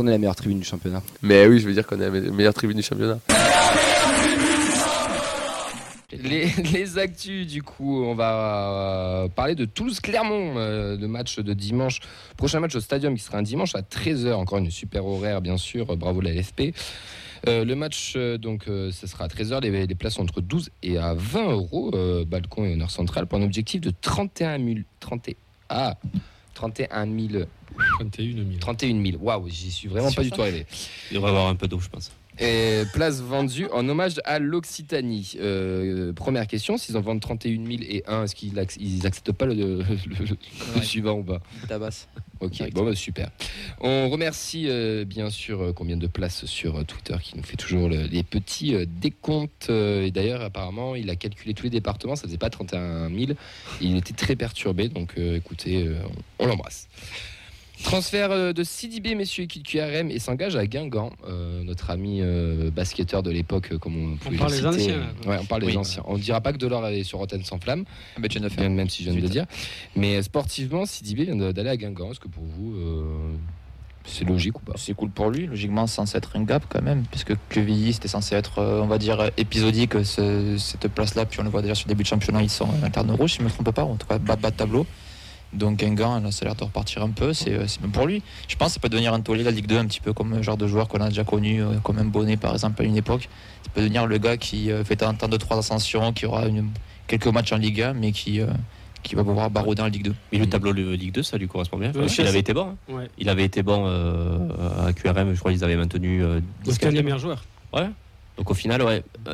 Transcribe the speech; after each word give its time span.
qu'on 0.00 0.06
est 0.06 0.12
la 0.12 0.18
meilleure 0.18 0.36
tribune 0.36 0.58
du 0.58 0.64
championnat. 0.64 1.02
Mais 1.22 1.46
oui, 1.46 1.60
je 1.60 1.66
veux 1.66 1.74
dire 1.74 1.86
qu'on 1.86 2.00
est 2.00 2.10
la 2.10 2.30
meilleure 2.32 2.54
tribune 2.54 2.78
du 2.78 2.82
championnat. 2.82 3.18
Les, 6.12 6.46
les 6.72 6.98
actus, 6.98 7.46
du 7.46 7.62
coup, 7.62 8.02
on 8.02 8.14
va 8.14 9.24
euh, 9.24 9.28
parler 9.28 9.54
de 9.54 9.64
Toulouse-Clermont, 9.64 10.54
euh, 10.56 10.96
le 10.96 11.06
match 11.06 11.38
de 11.38 11.52
dimanche. 11.52 12.00
Prochain 12.36 12.60
match 12.60 12.74
au 12.74 12.80
Stadium 12.80 13.14
qui 13.14 13.22
sera 13.22 13.38
un 13.38 13.42
dimanche 13.42 13.74
à 13.74 13.82
13h. 13.82 14.32
Encore 14.32 14.58
une 14.58 14.70
super 14.70 15.04
horaire, 15.06 15.40
bien 15.42 15.56
sûr. 15.56 15.96
Bravo 15.96 16.20
la 16.20 16.32
LFP. 16.32 16.74
Euh, 17.48 17.64
le 17.64 17.74
match, 17.74 18.14
euh, 18.16 18.38
donc, 18.38 18.68
euh, 18.68 18.90
ce 18.92 19.06
sera 19.06 19.24
à 19.24 19.28
13h. 19.28 19.60
Les, 19.62 19.86
les 19.86 19.94
places 19.94 20.14
sont 20.14 20.22
entre 20.22 20.40
12 20.40 20.70
et 20.82 20.98
à 20.98 21.14
20 21.14 21.52
euros. 21.52 21.90
euh, 21.94 22.24
balcon 22.24 22.64
et 22.64 22.72
honneur 22.72 22.90
central 22.90 23.26
pour 23.26 23.38
un 23.38 23.42
objectif 23.42 23.80
de 23.80 23.92
31 24.00 24.58
000. 24.58 24.78
30, 25.00 25.30
ah, 25.68 25.96
31 26.54 27.06
000. 27.06 27.44
21 28.00 28.32
000. 28.34 28.46
31 28.60 29.02
000. 29.04 29.18
Waouh, 29.22 29.48
j'y 29.48 29.70
suis 29.70 29.88
vraiment 29.88 30.10
pas 30.12 30.22
du 30.22 30.30
tout 30.30 30.40
arrivé. 30.42 30.66
Il 31.10 31.14
devrait 31.14 31.30
y 31.30 31.34
avoir 31.34 31.48
un 31.48 31.54
peu 31.54 31.68
d'eau, 31.68 31.80
je 31.80 31.88
pense. 31.88 32.10
Et 32.42 32.84
place 32.94 33.20
vendue 33.20 33.66
en 33.70 33.86
hommage 33.86 34.14
à 34.24 34.38
l'Occitanie. 34.38 35.32
Euh, 35.40 36.14
première 36.14 36.46
question, 36.46 36.78
s'ils 36.78 36.96
en 36.96 37.02
vendent 37.02 37.20
31 37.20 37.52
000 37.66 37.68
et 37.82 38.02
1, 38.06 38.22
est-ce 38.24 38.34
qu'ils 38.34 38.54
ac- 38.54 38.78
ils 38.80 39.06
acceptent 39.06 39.32
pas 39.32 39.44
le, 39.44 39.52
le- 39.54 39.76
le- 39.78 39.84
le 40.24 40.36
Ouais. 40.76 40.82
suivant 40.82 41.18
ou 41.18 41.22
pas? 41.22 41.42
Tabas. 41.68 42.06
Ok, 42.40 42.62
bon 42.72 42.84
bah, 42.86 42.94
super. 42.94 43.28
On 43.82 44.08
remercie 44.08 44.68
euh, 44.70 45.04
bien 45.04 45.28
sûr 45.28 45.60
euh, 45.60 45.72
combien 45.74 45.98
de 45.98 46.06
places 46.06 46.46
sur 46.46 46.76
euh, 46.78 46.84
Twitter 46.84 47.16
qui 47.22 47.36
nous 47.36 47.42
fait 47.42 47.58
toujours 47.58 47.90
le- 47.90 48.06
les 48.06 48.22
petits 48.22 48.74
euh, 48.74 48.86
décomptes. 48.88 49.66
Euh, 49.68 50.06
et 50.06 50.10
d'ailleurs, 50.10 50.40
apparemment, 50.40 50.94
il 50.94 51.10
a 51.10 51.16
calculé 51.16 51.52
tous 51.52 51.64
les 51.64 51.70
départements, 51.70 52.16
ça 52.16 52.22
faisait 52.22 52.38
pas 52.38 52.48
31 52.48 53.10
000. 53.10 53.32
Il 53.82 53.94
était 53.98 54.14
très 54.14 54.34
perturbé, 54.36 54.88
donc 54.88 55.12
euh, 55.18 55.36
écoutez, 55.36 55.82
euh, 55.86 55.96
on 56.38 56.46
l'embrasse. 56.46 56.88
Transfert 57.84 58.30
euh, 58.30 58.52
de 58.52 58.62
Sidibé, 58.62 59.14
messieurs 59.14 59.44
équipe 59.44 59.66
QRM, 59.66 60.10
et 60.10 60.18
s'engage 60.18 60.54
à 60.54 60.66
Guingamp, 60.66 61.10
euh, 61.26 61.62
notre 61.62 61.90
ami 61.90 62.18
euh, 62.20 62.70
basketteur 62.70 63.22
de 63.22 63.30
l'époque, 63.30 63.76
comme 63.78 64.12
on 64.12 64.16
pouvait 64.16 64.36
parle 64.36 64.52
le 64.52 64.56
des 64.60 64.78
citer. 64.80 64.94
anciens, 64.94 64.98
là. 64.98 65.30
Ouais, 65.30 65.38
on 65.40 65.46
parle 65.46 65.62
des 65.62 65.68
Oui. 65.68 65.76
anciens. 65.76 66.02
On 66.06 66.16
ne 66.16 66.22
dira 66.22 66.40
pas 66.40 66.52
que 66.52 66.58
Delors 66.58 66.86
est 66.88 67.04
sur 67.04 67.18
Rotten 67.18 67.42
sans 67.42 67.58
flamme, 67.58 67.84
Ah 68.16 68.20
bah, 68.20 68.28
tu 68.28 68.38
viens 68.38 68.46
de 68.46 68.52
le 68.52 68.60
faire. 68.60 68.70
même, 68.70 68.88
si 68.90 69.02
je 69.02 69.10
viens 69.10 69.18
de 69.18 69.22
le 69.24 69.28
dire. 69.30 69.46
Mais 69.96 70.22
sportivement, 70.22 70.84
Sidibé 70.84 71.24
vient 71.24 71.36
d'aller 71.36 71.70
à 71.70 71.76
Guingamp. 71.76 72.10
Est-ce 72.12 72.20
que 72.20 72.28
pour 72.28 72.44
vous, 72.44 72.74
euh, 72.74 73.02
c'est 74.04 74.24
logique 74.28 74.58
ou 74.58 74.62
pas? 74.62 74.74
C'est 74.76 74.94
cool 74.94 75.10
pour 75.10 75.30
lui, 75.30 75.46
logiquement 75.46 75.86
c'est 75.86 75.96
censé 75.96 76.18
être 76.18 76.36
un 76.36 76.42
gap 76.44 76.64
quand 76.68 76.82
même, 76.82 77.04
puisque 77.10 77.32
Quevilly 77.48 77.94
c'était 77.94 78.08
censé 78.08 78.34
être, 78.34 78.60
on 78.62 78.86
va 78.86 78.98
dire, 78.98 79.30
épisodique 79.38 80.04
ce- 80.04 80.56
cette 80.58 80.88
place-là, 80.88 81.24
puis 81.24 81.40
on 81.40 81.44
le 81.44 81.50
voit 81.50 81.62
déjà 81.62 81.74
sur 81.74 81.86
le 81.88 81.94
début 81.94 82.02
de 82.02 82.08
championnat, 82.08 82.42
ils 82.42 82.50
sont 82.50 82.68
interne 82.84 83.10
rouge, 83.10 83.32
si 83.32 83.36
je 83.38 83.42
ne 83.42 83.48
me 83.48 83.52
trompe 83.52 83.70
pas, 83.70 83.84
en 83.84 83.96
tout 83.96 84.06
cas 84.06 84.18
bas, 84.18 84.36
bas 84.36 84.50
de 84.50 84.56
tableau. 84.56 84.86
Donc 85.52 85.78
Guingamp, 85.78 86.20
là, 86.20 86.30
ça 86.30 86.44
a 86.44 86.48
l'air 86.48 86.54
de 86.54 86.62
repartir 86.64 87.02
un 87.02 87.10
peu, 87.10 87.32
c'est 87.32 87.52
euh, 87.54 87.66
c'est 87.66 87.80
même 87.80 87.90
pour 87.90 88.06
lui. 88.06 88.22
Je 88.48 88.54
pense 88.56 88.68
que 88.68 88.74
ça 88.74 88.80
peut 88.80 88.88
devenir 88.88 89.12
un 89.14 89.20
tollé 89.20 89.42
la 89.42 89.50
Ligue 89.50 89.66
2, 89.66 89.78
un 89.78 89.86
petit 89.86 90.00
peu 90.00 90.12
comme 90.12 90.32
un 90.34 90.42
genre 90.42 90.56
de 90.56 90.66
joueur 90.68 90.86
qu'on 90.88 91.00
a 91.00 91.08
déjà 91.08 91.24
connu, 91.24 91.60
euh, 91.62 91.74
comme 91.82 91.98
un 91.98 92.04
Bonnet 92.04 92.36
par 92.36 92.52
exemple 92.52 92.80
à 92.82 92.84
une 92.84 92.96
époque. 92.96 93.28
Ça 93.64 93.70
peut 93.74 93.80
devenir 93.80 94.06
le 94.06 94.18
gars 94.18 94.36
qui 94.36 94.70
euh, 94.70 94.84
fait 94.84 94.96
tant 94.96 95.12
de 95.12 95.36
trois 95.36 95.58
ascensions, 95.58 96.12
qui 96.12 96.26
aura 96.26 96.46
une- 96.46 96.70
quelques 97.08 97.26
matchs 97.26 97.52
en 97.52 97.56
Ligue 97.56 97.82
1, 97.82 97.92
mais 97.94 98.12
qui, 98.12 98.40
euh, 98.40 98.46
qui 99.02 99.16
va 99.16 99.24
pouvoir 99.24 99.50
barouder 99.50 99.82
en 99.82 99.86
Ligue 99.86 100.04
2. 100.04 100.14
Mais 100.32 100.38
le 100.38 100.48
tableau 100.50 100.72
de 100.72 100.94
Ligue 100.94 101.12
2, 101.12 101.22
ça 101.24 101.36
lui 101.36 101.48
correspond 101.48 101.78
bien. 101.78 101.90
Ouais, 102.02 102.06
il 102.22 102.28
avait 102.28 102.38
été 102.40 102.54
bon. 102.54 102.68
hein. 102.88 102.92
Ouais. 102.94 103.08
Il 103.18 103.28
avait 103.28 103.44
été 103.44 103.62
bon 103.64 103.84
euh, 103.86 104.86
à 104.86 104.92
QRM, 104.92 105.34
je 105.34 105.38
crois 105.40 105.50
qu'ils 105.52 105.64
avaient 105.64 105.74
maintenu 105.76 106.22
euh, 106.22 106.34
Donc, 106.36 106.74
c'est 106.74 106.86
un 106.86 106.90
des 106.90 106.98
10 106.98 107.04
meilleurs 107.04 107.18
joueurs. 107.18 107.44
Donc 108.40 108.50
au 108.50 108.54
final, 108.54 108.82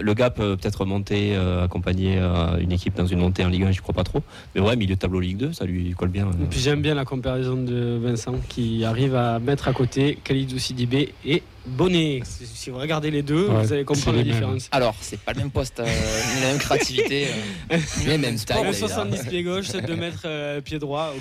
le 0.01 0.15
gars 0.15 0.31
peut 0.31 0.57
peut-être 0.57 0.81
remonter, 0.81 1.37
euh, 1.37 1.63
accompagner 1.63 2.19
euh, 2.19 2.59
une 2.59 2.73
équipe 2.73 2.97
dans 2.97 3.07
une 3.07 3.21
montée 3.21 3.45
en 3.45 3.49
Ligue 3.49 3.63
1, 3.63 3.71
je 3.71 3.81
crois 3.81 3.95
pas 3.95 4.03
trop. 4.03 4.21
Mais 4.53 4.61
ouais, 4.61 4.75
milieu 4.75 4.97
de 4.97 4.99
tableau 4.99 5.21
Ligue 5.21 5.37
2, 5.37 5.53
ça 5.53 5.65
lui 5.65 5.93
colle 5.93 6.09
bien. 6.09 6.27
euh. 6.27 6.47
J'aime 6.51 6.83
bien 6.83 6.97
la 6.97 7.05
comparaison 7.05 7.55
de 7.55 8.01
Vincent 8.03 8.35
qui 8.49 8.85
arrive 8.85 9.15
à 9.15 9.39
mettre 9.39 9.69
à 9.69 9.73
côté 9.73 10.19
Khalidou 10.25 10.59
Sidibé 10.59 11.15
et 11.25 11.45
Bonnet. 11.67 12.21
Si 12.25 12.47
si 12.47 12.71
vous 12.71 12.79
regardez 12.79 13.11
les 13.11 13.23
deux, 13.23 13.49
Ouais, 13.49 13.63
vous 13.65 13.73
allez 13.73 13.85
comprendre 13.85 14.17
la 14.19 14.23
les 14.23 14.31
mêmes. 14.31 14.39
différence. 14.41 14.69
Alors, 14.73 14.95
c'est 15.01 15.19
pas 15.21 15.33
le 15.33 15.41
même 15.41 15.51
poste, 15.51 15.81
euh, 15.81 15.85
la 16.41 16.47
même 16.49 16.59
créativité. 16.59 17.27
euh. 17.73 17.79
Mais 18.07 18.19
même 18.19 18.37
taille. 18.39 18.59
Le 18.65 18.71
d'ailleurs. 18.73 18.89
70 18.89 19.25
pieds 19.29 19.43
gauche, 19.43 19.67
7 19.67 19.85
de 19.87 19.95
mètre 19.95 20.23
euh, 20.25 20.61
pied 20.61 20.79
droit. 20.79 21.13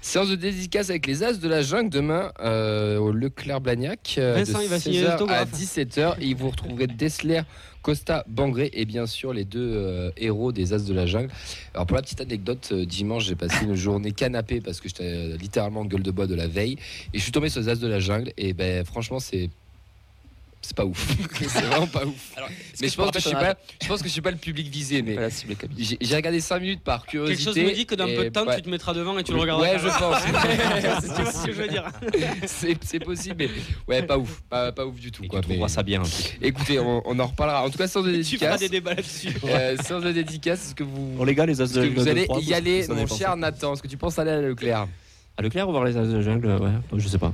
Séance 0.00 0.28
de 0.28 0.34
dédicace 0.36 0.90
avec 0.90 1.06
les 1.06 1.22
As 1.22 1.38
de 1.38 1.48
la 1.48 1.62
Jungle 1.62 1.90
demain 1.90 2.32
euh, 2.40 2.98
au 2.98 3.12
Leclerc-Blagnac. 3.12 4.16
euh, 4.18 4.34
Vincent, 4.36 4.58
de 4.58 4.64
il 4.64 4.68
va 4.68 4.80
signer 4.80 5.02
16h 5.02 5.06
à 5.06 5.10
l'autographe. 5.12 5.48
17h. 5.52 6.14
Et 6.20 6.34
vous 6.34 6.50
retrouverez 6.50 6.86
Dessler, 6.88 7.42
Costa, 7.82 8.24
Bangré 8.28 8.70
et 8.72 8.84
bien 8.84 9.06
sûr 9.06 9.32
les 9.32 9.44
deux 9.44 9.72
euh, 9.74 10.10
héros 10.16 10.52
des 10.52 10.72
As 10.72 10.84
de 10.84 10.94
la 10.94 11.06
Jungle. 11.06 11.30
Alors 11.74 11.86
pour 11.86 11.96
la 11.96 12.02
petite 12.02 12.20
anecdote, 12.20 12.70
euh, 12.72 12.86
dimanche 12.86 13.26
j'ai 13.26 13.34
passé 13.34 13.64
une 13.64 13.74
journée 13.74 14.12
canapé 14.12 14.60
parce 14.60 14.80
que 14.80 14.88
j'étais 14.88 15.04
euh, 15.04 15.36
littéralement 15.36 15.80
en 15.80 15.84
gueule 15.84 16.02
de 16.02 16.10
bois 16.10 16.26
de 16.26 16.34
la 16.34 16.46
veille. 16.46 16.78
Et 17.12 17.18
je 17.18 17.22
suis 17.22 17.32
tombé 17.32 17.48
sur 17.48 17.60
les 17.60 17.68
As 17.68 17.76
de 17.76 17.88
la 17.88 17.98
Jungle. 17.98 18.32
Et 18.36 18.52
ben 18.52 18.84
franchement 18.84 19.18
c'est... 19.18 19.50
C'est 20.64 20.76
pas 20.76 20.84
ouf. 20.84 21.16
c'est 21.40 21.60
vraiment 21.64 21.88
pas 21.88 22.04
ouf. 22.06 22.32
Alors, 22.36 22.48
Mais 22.80 22.88
je 22.88 22.94
pense, 22.96 23.10
que 23.10 23.18
je, 23.18 23.26
suis 23.26 23.34
pas, 23.36 23.56
je 23.82 23.88
pense 23.88 24.00
que 24.00 24.06
je 24.06 24.12
suis 24.12 24.20
pas 24.22 24.30
le 24.30 24.36
public 24.36 24.68
visé. 24.68 25.02
Mais 25.02 25.16
Pas 25.16 25.22
la 25.22 25.30
cible, 25.30 25.56
Camille. 25.56 25.98
j'ai 26.00 26.14
regardé 26.16 26.40
5 26.40 26.60
minutes 26.60 26.82
par 26.84 27.04
curiosité. 27.04 27.36
Quelque 27.44 27.54
chose 27.56 27.70
me 27.70 27.74
dit 27.74 27.84
que 27.84 27.96
dans 27.96 28.06
peu 28.06 28.24
de 28.24 28.28
temps, 28.28 28.46
ouais. 28.46 28.56
tu 28.56 28.62
te 28.62 28.70
mettras 28.70 28.94
devant 28.94 29.18
et 29.18 29.24
tu 29.24 29.32
le 29.32 29.38
regarderas. 29.40 29.72
Ouais, 29.72 29.78
je 29.78 29.88
pense. 29.88 30.22
C'est 31.00 31.32
ce 31.32 31.46
que 31.46 31.52
je 31.52 31.56
veux 31.62 31.68
dire. 31.68 31.84
c'est 32.46 32.76
c'est 32.84 33.00
possible, 33.00 33.36
mais 33.38 33.48
ouais, 33.88 34.02
pas 34.04 34.16
ouf, 34.18 34.40
pas, 34.48 34.70
pas 34.72 34.86
ouf 34.86 34.98
du 35.00 35.10
tout. 35.10 35.24
Et 35.24 35.28
Quoi, 35.28 35.40
tu 35.40 35.48
trouveras 35.48 35.68
ça 35.68 35.82
bien. 35.82 36.00
un 36.00 36.04
peu. 36.04 36.46
Écoutez, 36.46 36.78
on, 36.78 37.02
on 37.06 37.18
en 37.18 37.26
reparlera. 37.26 37.64
En 37.64 37.70
tout 37.70 37.78
cas, 37.78 37.88
sans 37.88 38.02
de 38.02 38.12
Tu 38.22 38.38
feras 38.38 38.56
dédicace, 38.56 38.60
des 38.60 38.68
débats 38.68 38.94
là-dessus. 38.94 39.30
euh, 39.44 39.76
sans 39.84 39.98
de 40.00 40.12
dédicace, 40.12 40.66
est-ce 40.66 40.74
que 40.76 40.84
vous, 40.84 41.14
Pour 41.16 41.26
les 41.26 41.34
gars, 41.34 41.44
les 41.46 41.60
As 41.60 41.72
de 41.72 41.82
que 41.82 41.88
vous 41.88 42.04
2, 42.04 42.08
allez 42.10 42.24
3, 42.26 42.40
y 42.40 42.54
aller, 42.54 42.86
mon 42.88 43.06
cher 43.06 43.36
Nathan 43.36 43.72
Est-ce 43.74 43.82
que 43.82 43.88
tu 43.88 43.96
penses 43.96 44.18
aller 44.18 44.30
à 44.30 44.40
Leclerc? 44.40 44.86
À 45.36 45.42
Leclerc 45.42 45.68
ou 45.68 45.72
voir 45.72 45.84
les 45.84 45.96
As 45.96 46.04
de 46.04 46.20
Jungle 46.20 46.56
Ouais, 46.60 46.70
je 46.98 47.08
sais 47.08 47.18
pas. 47.18 47.32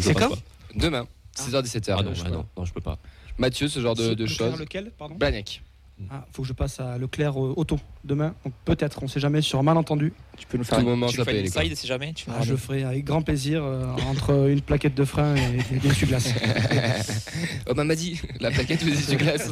C'est 0.00 0.14
quand? 0.14 0.30
Demain, 0.74 1.06
16h-17h. 1.36 1.96
Ah 1.98 2.02
non, 2.02 2.10
ouais, 2.12 2.30
non, 2.30 2.46
non, 2.56 2.64
je 2.64 2.72
peux 2.72 2.80
pas. 2.80 2.98
Mathieu, 3.38 3.68
ce 3.68 3.80
genre 3.80 3.94
de, 3.94 4.26
choses. 4.26 4.58
Lequel, 4.58 4.92
pardon? 4.96 5.14
Blagnac. 5.16 5.62
Ah, 6.10 6.26
faut 6.32 6.42
que 6.42 6.48
je 6.48 6.52
passe 6.52 6.80
à 6.80 6.98
Leclerc 6.98 7.38
euh, 7.38 7.54
auto 7.56 7.78
demain. 8.02 8.34
Donc 8.44 8.52
peut-être, 8.64 9.02
on 9.02 9.08
sait 9.08 9.20
jamais, 9.20 9.42
sur 9.42 9.60
un 9.60 9.62
malentendu. 9.62 10.12
Tu 10.36 10.46
peux 10.46 10.58
nous 10.58 10.64
faire 10.64 10.80
le 10.80 10.84
moment, 10.84 11.06
tu 11.06 11.22
fais 11.22 11.40
inside, 11.40 11.76
si 11.76 11.86
jamais. 11.86 12.12
Tu 12.12 12.26
Ah, 12.28 12.42
je 12.42 12.56
ferai 12.56 12.82
avec 12.82 13.04
grand 13.04 13.22
plaisir 13.22 13.62
euh, 13.62 13.86
entre 14.08 14.48
une 14.48 14.60
plaquette 14.60 14.96
de 14.96 15.04
frein 15.04 15.36
et 15.36 15.62
des, 15.70 15.78
des 15.78 15.88
essuie-glaces. 15.88 16.34
oh, 17.68 17.74
m'a 17.74 17.94
dit 17.94 18.20
la 18.40 18.50
plaquette 18.50 18.82
ou 18.82 18.86
les 18.86 18.98
essuie-glaces 18.98 19.50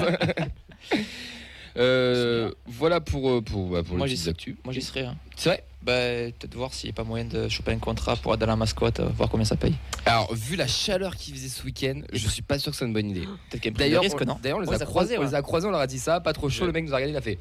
Euh, 1.76 2.50
voilà 2.66 3.00
pour, 3.00 3.30
euh, 3.30 3.40
pour, 3.40 3.68
bah, 3.70 3.82
pour 3.82 3.96
Moi, 3.96 4.06
les 4.06 4.14
j'y 4.14 4.22
petites 4.22 4.28
actus. 4.30 4.56
Moi, 4.64 4.72
j'y 4.72 4.82
serai. 4.82 5.04
hein. 5.06 5.16
C'est 5.36 5.48
vrai 5.50 5.64
Bah, 5.82 5.92
peut-être 6.38 6.54
voir 6.54 6.72
s'il 6.74 6.88
n'y 6.88 6.94
a 6.94 6.96
pas 6.96 7.04
moyen 7.04 7.24
de 7.24 7.48
choper 7.48 7.72
un 7.72 7.78
contrat 7.78 8.16
pour 8.16 8.34
être 8.34 8.40
dans 8.40 8.46
la 8.46 8.56
mascotte, 8.56 9.00
euh, 9.00 9.08
voir 9.16 9.28
combien 9.30 9.44
ça 9.44 9.56
paye. 9.56 9.74
Alors, 10.06 10.32
vu 10.34 10.56
la 10.56 10.66
chaleur 10.66 11.16
qu'il 11.16 11.34
faisait 11.34 11.48
ce 11.48 11.62
week-end, 11.64 12.00
je 12.12 12.28
suis 12.28 12.42
pas 12.42 12.58
sûr 12.58 12.72
que 12.72 12.78
c'est 12.78 12.84
une 12.84 12.92
bonne 12.92 13.10
idée. 13.10 13.22
Peut-être 13.50 13.62
qu'il 13.62 13.70
y 13.72 13.74
a 13.74 13.76
un 13.76 13.78
D'ailleurs, 13.78 14.02
risque, 14.02 14.18
on, 14.20 14.24
non 14.26 14.38
d'ailleurs, 14.42 14.58
on 14.58 14.60
les 14.62 14.68
Ouais, 14.68 14.74
a 14.76 14.78
ça 14.78 14.84
croisés, 14.86 15.14
croisé, 15.14 15.26
on 15.26 15.30
les 15.30 15.34
a 15.36 15.42
croisés, 15.42 15.66
on 15.66 15.70
leur 15.70 15.80
a 15.80 15.86
dit 15.86 15.98
ça, 15.98 16.20
pas 16.20 16.32
trop 16.32 16.48
chaud. 16.48 16.66
Le 16.66 16.72
mec 16.72 16.84
nous 16.84 16.92
a 16.92 16.96
regardé, 16.96 17.12
il 17.12 17.16
a 17.16 17.20
fait. 17.20 17.38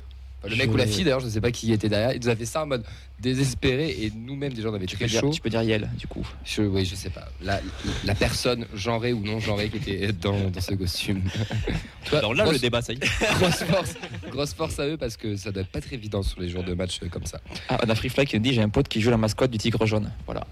Le 0.47 0.55
mec 0.55 0.71
ou 0.71 0.77
la 0.77 0.87
fille 0.87 1.03
d'ailleurs, 1.03 1.19
je 1.19 1.27
sais 1.29 1.41
pas 1.41 1.51
qui 1.51 1.71
était 1.71 1.89
derrière, 1.89 2.13
il 2.13 2.19
nous 2.21 2.29
a 2.29 2.35
fait 2.35 2.45
ça 2.45 2.63
en 2.63 2.65
mode 2.65 2.83
désespéré 3.19 3.89
et 3.91 4.11
nous-mêmes 4.15 4.53
déjà 4.53 4.69
on 4.69 4.73
avait 4.73 4.87
tu 4.87 4.95
très 4.95 5.05
peux, 5.05 5.11
dire, 5.11 5.21
chaud. 5.21 5.29
tu 5.31 5.41
peux 5.41 5.49
dire 5.49 5.61
Yel, 5.61 5.89
du 5.97 6.07
coup. 6.07 6.27
Je, 6.43 6.63
oui, 6.63 6.83
je 6.85 6.95
sais 6.95 7.09
pas. 7.11 7.27
La, 7.41 7.61
la 8.03 8.15
personne 8.15 8.65
genrée 8.73 9.13
ou 9.13 9.21
non 9.23 9.39
genrée 9.39 9.69
qui 9.69 9.77
était 9.91 10.11
dans, 10.13 10.49
dans 10.49 10.61
ce 10.61 10.73
costume. 10.73 11.21
Toi, 12.05 12.19
Alors 12.19 12.33
là, 12.33 12.43
grosse, 12.45 12.55
le 12.55 12.59
débat, 12.61 12.81
ça 12.81 12.93
y 12.93 12.95
est. 12.95 12.99
grosse 13.39 13.63
force, 13.63 13.93
grosse 14.31 14.53
force 14.53 14.79
à 14.79 14.87
eux 14.87 14.97
parce 14.97 15.17
que 15.17 15.35
ça 15.35 15.51
doit 15.51 15.63
pas 15.63 15.79
être 15.79 15.93
évident 15.93 16.23
sur 16.23 16.41
les 16.41 16.49
jours 16.49 16.63
de 16.63 16.73
match 16.73 16.99
euh, 17.03 17.07
comme 17.09 17.25
ça. 17.25 17.39
Ah, 17.69 17.79
on 17.85 17.89
a 17.89 17.95
Free 17.95 18.09
Fly 18.09 18.25
qui 18.25 18.35
nous 18.37 18.41
dit 18.41 18.53
j'ai 18.53 18.61
un 18.63 18.69
pote 18.69 18.87
qui 18.87 19.01
joue 19.01 19.11
la 19.11 19.17
mascotte 19.17 19.51
du 19.51 19.57
tigre 19.59 19.85
jaune. 19.85 20.11
Voilà. 20.25 20.47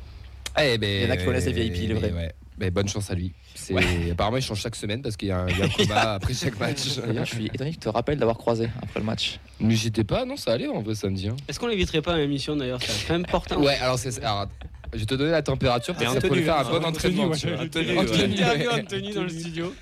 Eh 0.61 0.77
ben, 0.77 1.03
Il 1.03 1.07
y 1.07 1.07
en 1.07 1.13
a 1.13 1.17
qui 1.17 1.25
connaissent 1.25 1.45
les 1.45 1.53
VIP, 1.69 1.89
le 1.89 1.95
vrai. 1.95 2.11
ouais. 2.11 2.33
Ben, 2.59 2.69
bonne 2.71 2.89
chance 2.89 3.09
à 3.09 3.15
lui. 3.15 3.33
C'est- 3.55 3.73
Apparemment, 4.11 4.37
il 4.37 4.43
change 4.43 4.59
chaque 4.59 4.75
semaine 4.75 5.01
parce 5.01 5.15
qu'il 5.15 5.29
y 5.29 5.31
a 5.31 5.39
un, 5.39 5.47
il 5.47 5.57
y 5.57 5.61
a 5.61 5.65
un 5.65 5.69
coma 5.69 5.95
après 6.15 6.33
chaque 6.33 6.59
match. 6.59 6.97
D'ailleurs, 7.07 7.25
je 7.25 7.35
suis 7.35 7.45
étonné 7.45 7.69
que 7.69 7.75
tu 7.75 7.79
te 7.79 7.89
rappelles 7.89 8.17
d'avoir 8.19 8.37
croisé 8.37 8.69
après 8.83 8.99
le 8.99 9.05
match. 9.05 9.39
Mais 9.61 9.75
j'étais 9.75 10.03
pas, 10.03 10.25
non, 10.25 10.35
ça 10.35 10.51
allait 10.51 10.67
en 10.67 10.81
vrai 10.81 10.93
samedi. 10.95 11.29
hein. 11.29 11.35
Est-ce 11.47 11.57
qu'on 11.59 11.67
l'éviterait 11.67 12.01
pas 12.01 12.13
à 12.13 12.17
l'émission 12.17 12.55
d'ailleurs? 12.57 12.79
C'est 12.81 13.07
quand 13.07 13.13
même 13.13 13.23
important. 13.23 13.61
Ouais, 13.61 13.77
alors 13.77 13.97
c'est. 13.97 14.21
alors, 14.23 14.47
je 14.91 14.97
vais 14.99 15.05
te 15.05 15.15
donner 15.15 15.31
la 15.31 15.41
température 15.43 15.93
parce 15.95 16.05
que 16.07 16.13
ça 16.15 16.19
peut 16.21 16.29
tenue, 16.29 16.43
faire 16.43 16.57
un 16.57 16.61
hein. 16.65 16.69
bon 16.69 16.83
En 16.83 16.89
entraînement. 16.89 17.31
Anthony 17.31 19.13
dans 19.13 19.23
le 19.23 19.29
studio. 19.29 19.73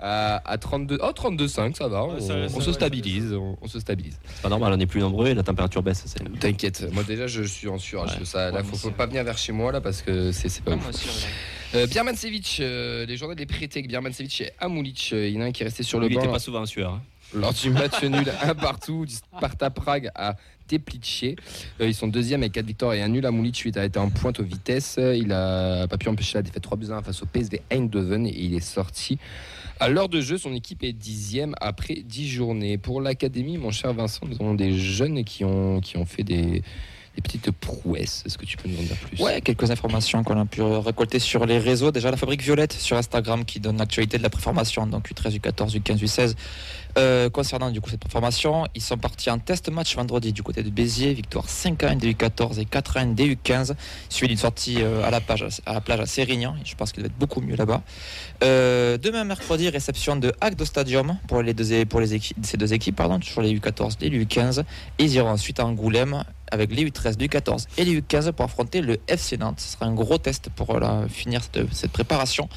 À, 0.00 0.40
à 0.48 0.58
32, 0.58 0.98
oh 1.02 1.10
32,5, 1.10 1.74
ça 1.74 1.88
va. 1.88 2.04
Ouais, 2.04 2.14
on, 2.18 2.20
ça- 2.20 2.34
on 2.54 2.60
ça 2.60 2.66
se 2.66 2.72
stabilise, 2.72 3.32
on, 3.32 3.58
on 3.60 3.66
se 3.66 3.80
stabilise. 3.80 4.16
C'est 4.32 4.42
pas 4.42 4.48
normal, 4.48 4.72
on 4.72 4.78
est 4.78 4.86
plus 4.86 5.00
nombreux 5.00 5.26
et 5.26 5.34
la 5.34 5.42
température 5.42 5.82
baisse. 5.82 6.04
c'est- 6.06 6.38
T'inquiète, 6.38 6.86
moi 6.92 7.02
déjà 7.02 7.26
je 7.26 7.42
suis 7.42 7.66
en 7.68 7.78
surage. 7.78 8.16
Ouais. 8.16 8.24
Ça, 8.24 8.52
là, 8.52 8.62
faut, 8.62 8.90
pas 8.92 9.06
venir 9.06 9.24
vers 9.24 9.36
chez 9.36 9.50
moi 9.50 9.72
là 9.72 9.80
parce 9.80 10.02
que 10.02 10.30
c'est 10.30 10.48
c'est 10.48 10.62
pas 10.62 10.74
ouf. 10.76 10.82
moi 10.82 10.92
Euh, 11.74 11.86
Birmancevic, 11.86 12.58
euh, 12.60 13.04
les 13.04 13.16
journées 13.18 13.34
des 13.34 13.44
prêtés 13.44 13.80
avec 13.80 13.92
et 13.92 14.50
Amulic, 14.58 15.10
euh, 15.12 15.28
il 15.28 15.34
y 15.34 15.38
en 15.38 15.42
a 15.42 15.44
un 15.44 15.52
qui 15.52 15.62
est 15.62 15.66
resté 15.66 15.82
sur 15.82 16.00
le 16.00 16.06
Il 16.06 16.14
banc 16.14 16.22
était 16.22 16.32
pas 16.32 16.38
souvent 16.38 16.62
en 16.62 16.66
sueur. 16.66 16.94
hein. 16.94 17.02
lors 17.34 17.52
du 17.52 17.68
match 17.68 18.02
nul 18.02 18.32
un 18.42 18.54
partout 18.54 19.04
du 19.04 19.14
Sparta 19.14 19.68
Prague 19.68 20.10
à 20.14 20.36
Teplice. 20.66 21.24
Euh, 21.80 21.86
ils 21.86 21.94
sont 21.94 22.08
deuxième 22.08 22.40
avec 22.40 22.52
4 22.52 22.64
victoires 22.64 22.94
et 22.94 23.02
un 23.02 23.08
nul. 23.08 23.26
Amulic 23.26 23.62
lui, 23.64 23.72
a 23.76 23.84
été 23.84 23.98
en 23.98 24.08
pointe 24.08 24.40
aux 24.40 24.44
vitesses. 24.44 24.98
Il 24.98 25.30
a 25.32 25.86
pas 25.88 25.98
pu 25.98 26.08
empêcher 26.08 26.38
la 26.38 26.42
défaite 26.42 26.62
3 26.62 26.78
buts 26.78 26.86
à 26.90 26.96
1 26.96 27.02
face 27.02 27.22
au 27.22 27.26
PSV 27.26 27.60
Eindhoven 27.70 28.26
et 28.26 28.34
il 28.34 28.54
est 28.54 28.60
sorti. 28.60 29.18
À 29.78 29.90
l'heure 29.90 30.08
de 30.08 30.22
jeu, 30.22 30.38
son 30.38 30.54
équipe 30.54 30.82
est 30.82 30.94
dixième 30.94 31.54
après 31.60 31.96
10 31.96 32.28
journées. 32.28 32.78
Pour 32.78 33.02
l'académie, 33.02 33.58
mon 33.58 33.72
cher 33.72 33.92
Vincent, 33.92 34.26
nous 34.26 34.36
avons 34.36 34.54
des 34.54 34.72
jeunes 34.72 35.22
qui 35.22 35.44
ont, 35.44 35.80
qui 35.80 35.98
ont 35.98 36.06
fait 36.06 36.24
des, 36.24 36.62
des 37.14 37.22
petites 37.22 37.50
prouesses. 37.50 38.22
Est-ce 38.26 38.38
que 38.38 38.44
tu 38.44 38.56
peux 38.56 38.68
nous 38.68 38.78
en 38.78 38.82
dire 38.82 38.96
plus? 38.96 39.22
Ouais, 39.22 39.40
quelques 39.40 39.70
informations 39.70 40.22
qu'on 40.24 40.40
a 40.40 40.46
pu 40.46 40.62
récolter 40.62 41.18
sur 41.18 41.46
les 41.46 41.58
réseaux. 41.58 41.90
Déjà, 41.90 42.10
la 42.10 42.16
fabrique 42.16 42.42
Violette 42.42 42.72
sur 42.72 42.96
Instagram 42.96 43.44
qui 43.44 43.60
donne 43.60 43.78
l'actualité 43.78 44.18
de 44.18 44.22
la 44.22 44.30
préformation, 44.30 44.86
donc 44.86 45.10
U13, 45.10 45.38
U14, 45.38 45.76
U15, 45.78 46.04
U16. 46.04 46.34
Euh, 46.96 47.30
concernant 47.30 47.70
du 47.70 47.80
coup 47.80 47.90
cette 47.90 48.00
préformation, 48.00 48.66
ils 48.74 48.82
sont 48.82 48.96
partis 48.96 49.30
en 49.30 49.38
test 49.38 49.70
match 49.70 49.94
vendredi 49.94 50.32
du 50.32 50.42
côté 50.42 50.62
de 50.62 50.70
Béziers, 50.70 51.12
victoire 51.12 51.48
5 51.48 51.84
1 51.84 51.96
des 51.96 52.12
U14 52.12 52.58
et 52.58 52.64
4 52.64 52.96
1 52.96 53.06
des 53.08 53.36
U15, 53.36 53.74
suivi 54.08 54.28
d'une 54.28 54.38
sortie 54.38 54.82
euh, 54.82 55.04
à 55.04 55.10
la 55.10 55.20
plage 55.20 55.44
à 55.66 55.74
la 55.74 55.80
plage 55.80 56.00
à 56.00 56.06
Sérignan. 56.06 56.56
Je 56.64 56.74
pense 56.74 56.92
qu'il 56.92 57.02
va 57.02 57.06
être 57.06 57.18
beaucoup 57.18 57.40
mieux 57.40 57.56
là-bas. 57.56 57.82
Euh, 58.42 58.98
demain 58.98 59.24
mercredi, 59.24 59.68
réception 59.68 60.16
de 60.16 60.32
Agdo 60.40 60.64
Stadium 60.64 61.18
pour 61.28 61.42
les 61.42 61.54
deux 61.54 61.84
pour 61.84 62.00
les 62.00 62.18
ces 62.42 62.56
deux 62.56 62.72
équipes, 62.72 62.96
pardon, 62.96 63.20
toujours 63.20 63.42
les 63.42 63.54
U14 63.54 63.96
et 64.00 64.10
les 64.10 64.24
U15. 64.24 64.64
Et 64.98 65.04
ils 65.04 65.14
iront 65.14 65.30
ensuite 65.30 65.60
à 65.60 65.66
Angoulême 65.66 66.24
avec 66.50 66.72
les 66.74 66.88
U13, 66.88 67.18
les 67.18 67.28
U14 67.28 67.66
et 67.76 67.84
les 67.84 68.00
U15 68.00 68.32
pour 68.32 68.44
affronter 68.44 68.80
le 68.80 68.98
FC 69.06 69.36
Nantes. 69.36 69.60
Ce 69.60 69.72
sera 69.74 69.86
un 69.86 69.94
gros 69.94 70.18
test 70.18 70.50
pour 70.50 70.74
euh, 70.74 71.08
finir 71.08 71.42
cette, 71.42 71.72
cette, 71.72 71.92
préparation. 71.92 72.48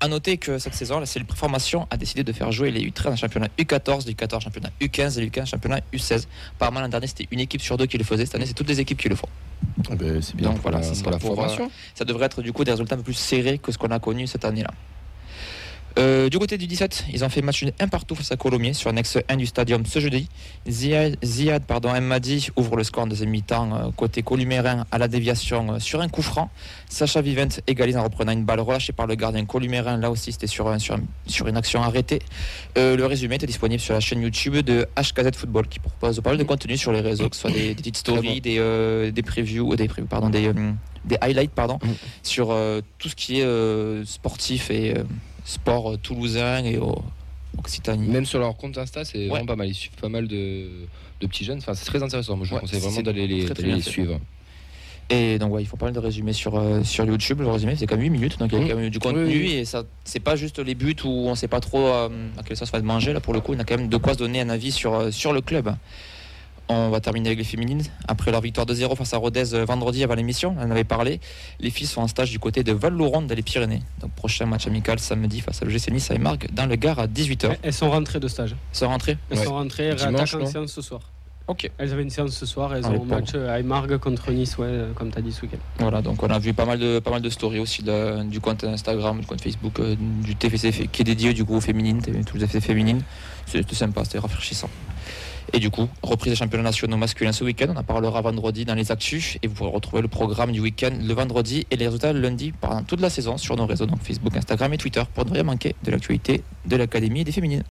À 0.00 0.08
noter 0.08 0.38
que 0.38 0.58
cette 0.58 0.74
saison, 0.74 1.00
la 1.00 1.06
cellule 1.06 1.26
préformation 1.26 1.86
a 1.90 1.96
décidé 1.96 2.24
de 2.24 2.32
faire 2.32 2.52
jouer 2.52 2.70
les 2.70 2.88
U13 2.88 3.08
en 3.12 3.16
championnat 3.16 3.48
U14, 3.58 4.06
les 4.06 4.14
U14 4.14 4.40
championnat 4.40 4.70
U15 4.80 5.18
et 5.18 5.20
les 5.22 5.30
U15 5.30 5.46
championnat 5.46 5.80
U16. 5.92 6.26
Apparemment, 6.56 6.80
l'an 6.80 6.88
dernier, 6.88 7.06
c'était 7.06 7.28
une 7.30 7.40
équipe 7.40 7.60
sur 7.60 7.76
deux 7.76 7.86
qui 7.86 7.98
le 7.98 8.04
faisait. 8.04 8.26
Cette 8.26 8.34
année, 8.34 8.46
c'est 8.46 8.54
toutes 8.54 8.68
les 8.68 8.80
équipes 8.80 9.00
qui 9.00 9.08
le 9.08 9.16
font. 9.16 9.28
Ah 9.90 9.94
ben, 9.96 10.20
c'est 10.22 10.36
bien 10.36 10.48
Donc 10.48 10.60
pour 10.60 10.70
voilà, 10.70 10.78
la, 10.78 10.82
ça, 10.84 10.90
pour 10.90 10.98
sera 10.98 11.10
la 11.10 11.18
pour, 11.18 11.34
formation. 11.34 11.64
euh, 11.64 11.94
ça 11.94 12.04
devrait 12.04 12.26
être 12.26 12.42
du 12.42 12.52
coup 12.52 12.64
des 12.64 12.70
résultats 12.70 12.94
un 12.94 12.98
peu 12.98 13.04
plus 13.04 13.14
serrés 13.14 13.58
que 13.58 13.72
ce 13.72 13.78
qu'on 13.78 13.88
a 13.90 13.98
connu 13.98 14.26
cette 14.26 14.44
année-là. 14.44 14.70
Euh, 15.98 16.28
du 16.28 16.38
côté 16.38 16.58
du 16.58 16.68
17, 16.68 17.06
ils 17.12 17.24
ont 17.24 17.28
fait 17.28 17.42
match 17.42 17.64
un 17.80 17.88
partout 17.88 18.14
face 18.14 18.30
à 18.30 18.36
Colomiers 18.36 18.72
sur 18.72 18.88
annexe 18.88 19.18
1 19.28 19.36
du 19.36 19.46
stadium 19.46 19.84
ce 19.84 19.98
jeudi. 19.98 20.28
Ziad, 20.68 21.16
Ziad 21.24 21.64
pardon, 21.64 22.00
Madi 22.00 22.48
ouvre 22.54 22.76
le 22.76 22.84
score 22.84 23.02
en 23.02 23.06
deuxième 23.08 23.30
mi-temps 23.30 23.74
euh, 23.74 23.90
côté 23.96 24.22
columérin 24.22 24.86
à 24.92 24.98
la 24.98 25.08
déviation 25.08 25.72
euh, 25.74 25.78
sur 25.80 26.00
un 26.00 26.08
coup 26.08 26.22
franc. 26.22 26.50
Sacha 26.88 27.20
Vivent 27.20 27.48
égalise 27.66 27.96
en 27.96 28.04
reprenant 28.04 28.30
une 28.30 28.44
balle 28.44 28.60
relâchée 28.60 28.92
par 28.92 29.08
le 29.08 29.16
gardien 29.16 29.44
columérin. 29.44 29.96
Là 29.96 30.10
aussi, 30.12 30.30
c'était 30.30 30.46
sur, 30.46 30.68
un- 30.68 30.78
sur, 30.78 30.94
un- 30.94 31.02
sur 31.26 31.48
une 31.48 31.56
action 31.56 31.82
arrêtée. 31.82 32.20
Euh, 32.76 32.96
le 32.96 33.04
résumé 33.04 33.34
est 33.34 33.46
disponible 33.46 33.80
sur 33.80 33.94
la 33.94 34.00
chaîne 34.00 34.20
YouTube 34.22 34.56
de 34.58 34.86
HKZ 34.96 35.34
Football 35.36 35.66
qui 35.66 35.80
propose 35.80 36.20
pas 36.20 36.30
mal 36.30 36.38
de 36.38 36.44
contenu 36.44 36.76
sur 36.76 36.92
les 36.92 37.00
réseaux, 37.00 37.28
que 37.28 37.34
ce 37.34 37.42
soit 37.42 37.50
des, 37.50 37.68
des 37.70 37.74
petites 37.74 37.96
stories, 37.96 38.34
bon. 38.34 38.38
des, 38.40 38.58
euh, 38.60 39.10
des 39.10 39.22
previews, 39.22 39.74
des, 39.74 39.88
previews, 39.88 40.06
pardon, 40.06 40.30
des, 40.30 40.52
des 41.04 41.16
highlights 41.20 41.50
pardon, 41.50 41.78
Mm. 41.82 41.88
sur 42.22 42.56
tout 42.98 43.08
ce 43.08 43.16
qui 43.16 43.40
est 43.40 44.04
sportif 44.04 44.70
et 44.70 44.94
sport 45.48 45.92
euh, 45.92 45.96
toulousain 45.96 46.62
et 46.64 46.76
au- 46.78 47.02
Occitanie. 47.56 48.06
Même 48.08 48.26
sur 48.26 48.38
leur 48.38 48.56
compte 48.56 48.76
Insta, 48.76 49.04
c'est 49.04 49.18
Ouais. 49.18 49.28
vraiment 49.28 49.46
pas 49.46 49.56
mal. 49.56 49.68
Ils 49.68 49.74
suivent 49.74 49.96
pas 50.00 50.10
mal 50.10 50.28
de, 50.28 50.66
de 51.20 51.26
petits 51.26 51.44
jeunes. 51.44 51.58
Enfin, 51.58 51.72
c'est 51.74 51.86
très 51.86 52.02
intéressant. 52.02 52.36
Moi, 52.36 52.44
je 52.44 52.50
vous 52.50 52.56
Ouais, 52.56 52.60
conseille 52.60 52.78
vraiment 52.80 53.00
d'aller 53.02 53.26
les, 53.26 53.44
très, 53.46 53.54
très 53.54 53.80
suivre. 53.80 54.20
Et 55.10 55.38
donc 55.38 55.54
ouais, 55.54 55.62
il 55.62 55.66
faut 55.66 55.78
pas 55.78 55.86
mal 55.86 55.94
de 55.94 55.98
résumés 55.98 56.34
sur, 56.34 56.56
euh, 56.58 56.84
sur 56.84 57.06
YouTube. 57.06 57.40
Le 57.40 57.48
résumé 57.48 57.74
c'est 57.76 57.86
quand 57.86 57.96
même 57.96 58.04
8 58.04 58.10
minutes, 58.10 58.38
donc 58.38 58.50
il 58.52 58.58
y 58.58 58.60
a 58.60 58.64
Mmh. 58.64 58.68
quand 58.68 58.76
même 58.76 58.90
du 58.90 58.98
contenu 58.98 59.24
Oui, 59.24 59.38
oui. 59.40 59.52
et 59.54 59.64
ça 59.64 59.84
c'est 60.04 60.20
pas 60.20 60.36
juste 60.36 60.58
les 60.58 60.74
buts 60.74 60.94
où 61.02 61.08
on 61.08 61.34
sait 61.34 61.48
pas 61.48 61.60
trop 61.60 61.86
euh, 61.86 62.10
à 62.36 62.42
quelle 62.42 62.58
sauce 62.58 62.70
va 62.70 62.78
être 62.78 62.84
mangé. 62.84 63.14
Là 63.14 63.20
pour 63.20 63.32
le 63.32 63.40
coup, 63.40 63.54
on 63.54 63.58
a 63.58 63.64
quand 63.64 63.78
même 63.78 63.88
de 63.88 63.96
quoi 63.96 64.12
se 64.12 64.18
donner 64.18 64.42
un 64.42 64.50
avis 64.50 64.70
sur, 64.70 64.92
euh, 64.94 65.10
sur 65.10 65.32
le 65.32 65.40
club. 65.40 65.74
On 66.70 66.90
va 66.90 67.00
terminer 67.00 67.28
avec 67.30 67.38
les 67.38 67.44
féminines. 67.44 67.82
Après 68.08 68.30
leur 68.30 68.42
victoire 68.42 68.66
de 68.66 68.74
0 68.74 68.94
face 68.94 69.14
à 69.14 69.16
Rodez 69.16 69.54
euh, 69.54 69.64
vendredi 69.64 70.04
avant 70.04 70.14
l'émission, 70.14 70.54
on 70.58 70.62
en 70.66 70.70
avait 70.70 70.84
parlé. 70.84 71.18
Les 71.60 71.70
filles 71.70 71.86
sont 71.86 72.02
en 72.02 72.08
stage 72.08 72.30
du 72.30 72.38
côté 72.38 72.62
de 72.62 72.72
Val-Louron 72.72 73.22
dans 73.22 73.34
les 73.34 73.42
Pyrénées. 73.42 73.82
Donc 74.00 74.10
prochain 74.12 74.44
match 74.44 74.66
amical 74.66 74.98
samedi 74.98 75.40
face 75.40 75.62
à 75.62 75.64
l'OGC 75.64 75.90
Nice 75.90 76.10
à 76.10 76.18
Margue 76.18 76.46
dans 76.52 76.66
le 76.66 76.76
Gard 76.76 76.98
à 76.98 77.06
18h. 77.06 77.56
Elles 77.62 77.72
sont 77.72 77.90
rentrées 77.90 78.20
de 78.20 78.28
stage. 78.28 78.54
Sont 78.72 78.88
rentrées 78.88 79.16
Elles 79.30 79.38
Ouais. 79.38 79.44
sont 79.44 79.54
rentrées, 79.54 79.84
elles 79.86 79.96
Dimanche, 79.96 80.12
réattaquent 80.34 80.42
en 80.42 80.46
séance 80.46 80.72
ce 80.72 80.82
soir. 80.82 81.00
Ok. 81.46 81.70
Elles 81.78 81.92
avaient 81.94 82.02
une 82.02 82.10
séance 82.10 82.32
ce 82.36 82.44
soir, 82.44 82.74
elles 82.74 82.82
Ah, 82.84 82.90
ont 82.90 83.02
un 83.02 83.06
match 83.06 83.34
à 83.34 83.62
Margue 83.62 83.96
contre 83.96 84.30
Nice, 84.30 84.58
ouais, 84.58 84.66
euh, 84.68 84.92
comme 84.92 85.10
tu 85.10 85.16
as 85.18 85.22
dit 85.22 85.32
ce 85.32 85.40
week-end. 85.40 85.56
Voilà, 85.78 86.02
donc 86.02 86.22
on 86.22 86.28
a 86.28 86.38
vu 86.38 86.52
pas 86.52 86.66
mal 86.66 86.78
de, 86.78 86.98
pas 86.98 87.10
mal 87.10 87.22
de 87.22 87.30
stories 87.30 87.60
aussi 87.60 87.82
de- 87.82 88.22
du 88.24 88.40
compte 88.40 88.64
Instagram, 88.64 89.18
du 89.20 89.24
compte 89.26 89.40
Facebook, 89.40 89.80
euh, 89.80 89.96
du 90.22 90.36
TFC 90.36 90.88
qui 90.92 91.00
est 91.00 91.04
dédié 91.06 91.32
du 91.32 91.46
coup 91.46 91.54
aux 91.56 91.62
féminines, 91.62 92.02
tous 92.26 92.36
les 92.36 92.44
FC 92.44 92.60
féminines. 92.60 93.00
C'était 93.46 93.74
sympa, 93.74 94.04
c'était 94.04 94.18
rafraîchissant. 94.18 94.68
Et 95.52 95.60
du 95.60 95.70
coup, 95.70 95.88
reprise 96.02 96.32
des 96.32 96.36
championnats 96.36 96.64
nationaux 96.64 96.96
masculins 96.96 97.32
ce 97.32 97.42
week-end, 97.44 97.68
on 97.74 97.76
en 97.76 97.82
parlera 97.82 98.20
vendredi 98.20 98.64
dans 98.64 98.74
les 98.74 98.92
actus 98.92 99.38
et 99.42 99.46
vous 99.46 99.54
pourrez 99.54 99.70
retrouver 99.70 100.02
le 100.02 100.08
programme 100.08 100.52
du 100.52 100.60
week-end 100.60 100.90
le 101.00 101.14
vendredi 101.14 101.66
et 101.70 101.76
les 101.76 101.86
résultats 101.86 102.12
le 102.12 102.20
lundi 102.20 102.52
pendant 102.52 102.82
toute 102.82 103.00
la 103.00 103.10
saison 103.10 103.38
sur 103.38 103.56
nos 103.56 103.66
réseaux, 103.66 103.86
donc 103.86 104.02
Facebook, 104.02 104.36
Instagram 104.36 104.72
et 104.74 104.78
Twitter 104.78 105.02
pour 105.14 105.24
ne 105.24 105.32
rien 105.32 105.44
manquer 105.44 105.74
de 105.84 105.90
l'actualité 105.90 106.42
de 106.66 106.76
l'Académie 106.76 107.24
des 107.24 107.32
féminines. 107.32 107.64